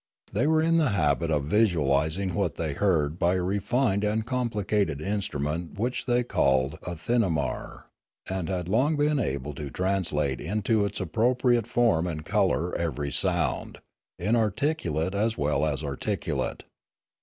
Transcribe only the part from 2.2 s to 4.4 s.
what they heard by a refined and